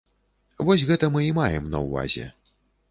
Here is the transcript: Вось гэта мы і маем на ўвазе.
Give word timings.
Вось 0.69 0.87
гэта 0.93 1.11
мы 1.17 1.21
і 1.27 1.31
маем 1.41 1.71
на 1.77 1.87
ўвазе. 1.87 2.25